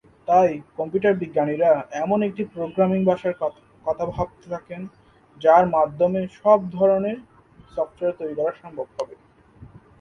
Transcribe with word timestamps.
তাই 0.27 0.49
কম্পিউটার 0.77 1.13
বিজ্ঞানীরা 1.21 1.71
এমন 2.03 2.19
একটি 2.27 2.43
প্রোগ্রামিং 2.53 2.99
ভাষার 3.05 3.35
কথা 3.85 4.03
ভাবতে 4.13 4.45
থাকেন 4.49 4.81
যার 5.37 5.65
মাধ্যমে 5.75 6.21
সব 6.39 6.59
ধরনের 6.77 7.17
সফটওয়্যার 7.73 8.17
তৈরি 8.19 8.35
করা 8.39 8.51
সম্ভব 8.61 8.87
হবে। 8.95 9.15